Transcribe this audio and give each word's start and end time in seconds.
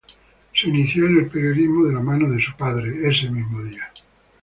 Se 0.55 0.67
inició 0.67 1.05
en 1.05 1.19
el 1.19 1.29
periodismo 1.29 1.85
de 1.85 1.93
la 1.93 1.99
mano 1.99 2.27
de 2.27 2.41
su 2.41 2.55
padre 2.57 3.07
ese 3.07 3.29
mismo 3.29 3.61
día. 3.61 3.87